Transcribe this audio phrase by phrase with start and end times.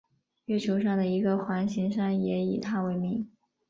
[0.45, 3.29] 月球上的一个环形山也以他为名。